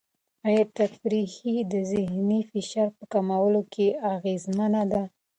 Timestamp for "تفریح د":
0.79-1.73